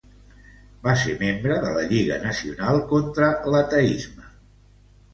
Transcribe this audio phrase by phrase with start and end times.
[0.87, 4.31] Va ser membre de la Lliga Nacional contra l'Ateisme.